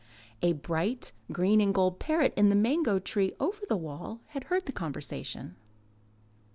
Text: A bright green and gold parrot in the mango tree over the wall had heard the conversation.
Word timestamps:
A 0.41 0.53
bright 0.53 1.11
green 1.31 1.61
and 1.61 1.75
gold 1.75 1.99
parrot 1.99 2.33
in 2.35 2.49
the 2.49 2.55
mango 2.55 2.97
tree 2.97 3.33
over 3.39 3.61
the 3.69 3.77
wall 3.77 4.19
had 4.29 4.45
heard 4.45 4.65
the 4.65 4.71
conversation. 4.71 5.55